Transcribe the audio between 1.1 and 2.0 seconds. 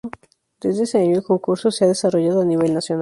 el concurso se ha